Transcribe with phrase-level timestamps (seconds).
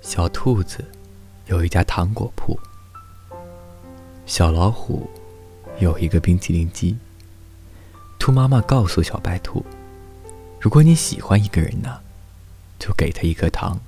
[0.00, 0.84] 小兔子
[1.46, 2.58] 有一家糖果铺，
[4.26, 5.10] 小老虎
[5.80, 6.96] 有一个冰淇淋机。
[8.18, 9.64] 兔妈妈告诉小白兔
[10.60, 12.00] ：“如果你喜欢一个人呢，
[12.78, 13.78] 就给他一颗糖。”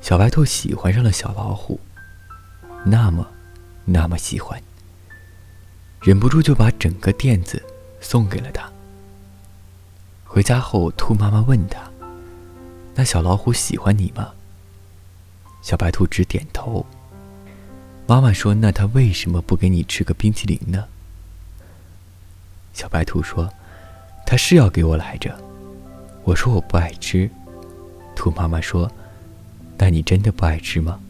[0.00, 1.80] 小白兔喜欢上了小老虎，
[2.84, 3.26] 那么，
[3.84, 4.62] 那么喜欢，
[6.00, 7.62] 忍不住就把整个垫子
[8.00, 8.70] 送给了他。
[10.24, 11.90] 回家后，兔妈妈问他
[12.94, 14.32] ：“那小老虎喜欢你吗？”
[15.62, 16.84] 小白兔只点头。
[18.06, 20.84] 妈妈说：“那他为什么不给你吃个冰淇淋呢？”
[22.72, 23.52] 小白兔说
[24.24, 25.36] ：“他是要给我来着。”
[26.22, 27.28] 我说：“我不爱吃。”
[28.14, 28.90] 兔妈妈说
[29.76, 31.00] ：“那你真的不爱吃吗？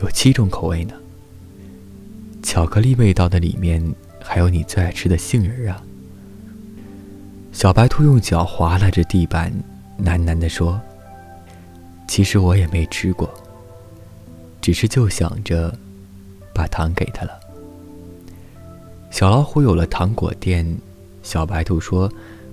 [0.00, 0.94] 有七种口味呢。
[2.40, 3.82] 巧克力味道的里面
[4.22, 5.82] 还有你最爱吃的杏仁啊。”
[7.52, 9.52] 小白兔用脚划拉着地板，
[10.04, 10.80] 喃喃地说。
[12.08, 13.32] 其实我也没吃过，
[14.60, 15.72] 只是就想着
[16.52, 17.38] 把糖给他了。
[19.10, 20.66] 小老虎有了糖果店，
[21.22, 22.10] 小白兔说：“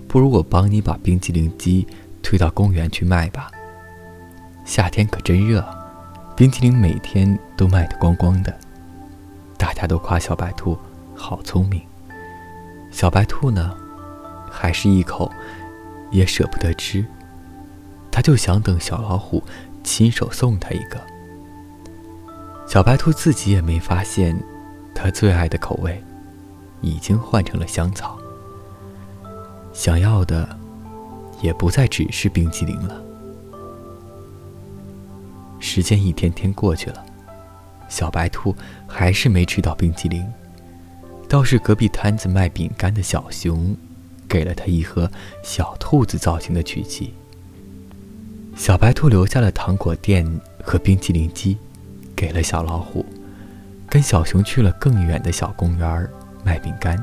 [0.08, 1.88] 不如我帮你把冰淇淋机
[2.22, 3.50] 推到公园去卖吧。
[4.66, 5.66] 夏天可真热，
[6.36, 8.54] 冰淇淋每天都卖得光光的。
[9.58, 10.78] 大家都夸小白兔
[11.16, 11.82] 好聪明。
[12.92, 13.74] 小白兔呢，
[14.52, 15.32] 还是一口
[16.12, 17.04] 也舍不得吃。”
[18.16, 19.44] 他就想等小老虎
[19.84, 20.98] 亲手送他一个。
[22.66, 24.42] 小白兔自己也没发现，
[24.96, 26.02] 他最爱的口味
[26.80, 28.18] 已经换成了香草。
[29.74, 30.48] 想要的
[31.42, 33.04] 也不再只是冰淇淋了。
[35.60, 37.06] 时间一天天过去了，
[37.90, 38.56] 小白兔
[38.88, 40.26] 还是没吃到冰淇淋，
[41.28, 43.76] 倒是隔壁摊子卖饼干的小熊，
[44.26, 45.12] 给了他一盒
[45.44, 47.14] 小兔子造型的曲奇。
[48.56, 50.26] 小白兔留下了糖果店
[50.64, 51.58] 和冰淇淋机，
[52.16, 53.06] 给了小老虎，
[53.90, 56.10] 跟小熊去了更远的小公园
[56.44, 56.98] 卖饼干。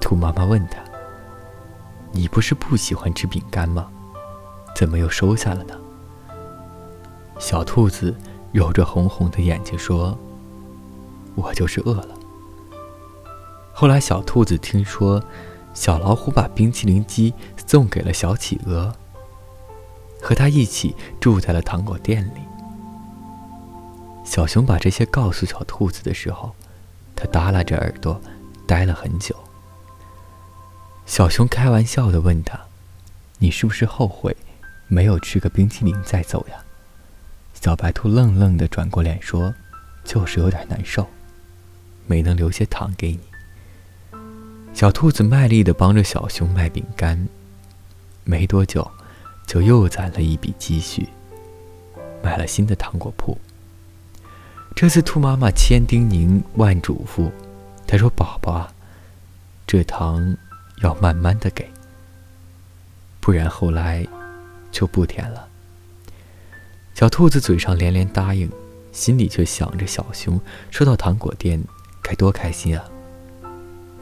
[0.00, 0.78] 兔妈妈问他
[2.10, 3.86] ：“你不是不喜欢吃饼干吗？
[4.74, 5.74] 怎么又收下了呢？”
[7.38, 8.14] 小兔子
[8.50, 10.18] 揉着红红的眼睛说
[11.36, 12.08] ：“我就是饿了。”
[13.74, 15.22] 后来，小兔子听说
[15.74, 17.34] 小老虎把冰淇淋机
[17.66, 18.92] 送给了小企鹅。
[20.24, 22.40] 和他一起住在了糖果店里。
[24.24, 26.54] 小熊把这些告诉小兔子的时候，
[27.14, 28.18] 他耷拉着耳朵，
[28.66, 29.36] 呆了很久。
[31.04, 32.58] 小熊开玩笑的问他
[33.38, 34.34] ：“你是不是后悔
[34.88, 36.56] 没有吃个冰淇淋再走呀？”
[37.52, 39.54] 小白兔愣愣的转过脸说
[40.04, 41.06] ：“就是有点难受，
[42.06, 43.20] 没能留些糖给你。”
[44.72, 47.28] 小兔子卖力的帮着小熊卖饼干，
[48.24, 48.90] 没多久。
[49.46, 51.08] 就又攒了一笔积蓄，
[52.22, 53.38] 买了新的糖果铺。
[54.74, 57.30] 这次兔妈妈千叮咛万嘱咐，
[57.86, 58.72] 她说：“宝宝啊，
[59.66, 60.36] 这糖
[60.82, 61.70] 要慢慢的给，
[63.20, 64.06] 不然后来
[64.72, 65.48] 就不甜了。”
[66.94, 68.50] 小兔子嘴上连连答应，
[68.90, 70.40] 心里却想着小熊
[70.70, 71.62] 收到糖果店
[72.02, 72.84] 该多开心啊。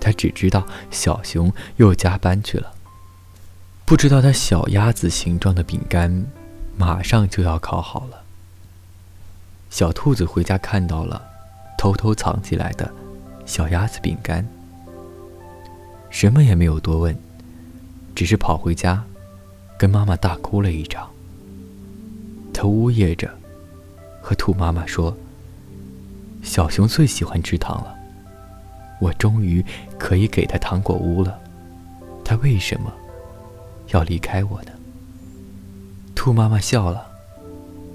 [0.01, 2.75] 他只知道小熊又加班去了。
[3.93, 6.25] 不知道他小鸭子形状的饼干，
[6.79, 8.25] 马上就要烤好了。
[9.69, 11.23] 小兔子回家看到了，
[11.77, 12.91] 偷偷藏起来的
[13.45, 14.49] 小鸭子饼干，
[16.09, 17.15] 什么也没有多问，
[18.15, 19.05] 只是跑回家，
[19.77, 21.11] 跟妈妈大哭了一场。
[22.51, 23.31] 他呜咽着，
[24.23, 25.15] 和兔妈妈说
[26.43, 27.95] ：“小熊最喜欢吃糖了，
[29.03, 29.63] 我终于
[29.99, 31.39] 可以给他糖果屋了。
[32.25, 32.91] 他为什么？”
[33.89, 34.73] 要离开我的。
[36.15, 37.07] 兔妈妈笑了，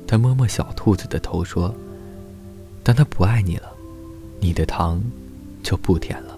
[0.05, 1.73] 她摸摸小兔子的头说
[2.83, 3.71] ：“当他不爱你了，
[4.39, 5.01] 你的糖
[5.63, 6.37] 就不甜了。”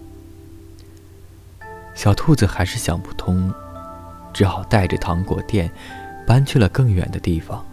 [1.96, 3.52] 小兔子还是想不通，
[4.34, 5.70] 只好带着糖果店
[6.28, 7.66] 搬去了更远的地方。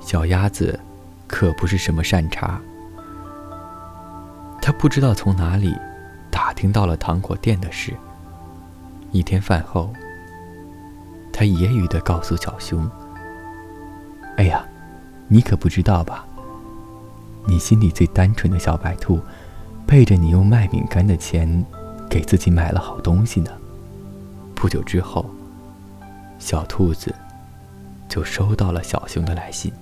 [0.00, 0.78] 小鸭子
[1.26, 2.60] 可不是什么善茬，
[4.60, 5.74] 它不知道从哪里
[6.30, 7.94] 打听到了糖果店的事。
[9.12, 9.92] 一天饭后。
[11.38, 12.90] 他揶揄的告诉小熊
[14.38, 14.66] ：“哎呀，
[15.28, 16.26] 你可不知道吧？
[17.46, 19.20] 你心里最单纯的小白兔，
[19.86, 21.64] 背着你用卖饼干的钱，
[22.10, 23.52] 给自己买了好东西呢。
[24.56, 25.24] 不久之后，
[26.40, 27.14] 小兔子
[28.08, 29.72] 就收到了小熊的来信。”